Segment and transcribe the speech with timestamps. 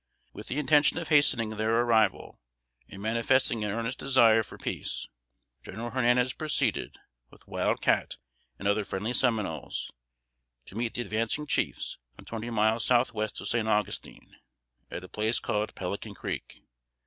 [0.33, 2.39] With the intention of hastening their arrival,
[2.89, 5.07] and manifesting an earnest desire for peace,
[5.63, 6.97] General Hernandez proceeded,
[7.29, 8.17] with Wild Cat
[8.57, 9.91] and other friendly Seminoles,
[10.65, 14.37] to meet the advancing chiefs, some twenty miles south west of San Augustine,
[14.89, 16.63] at a place called "Pelican Creek."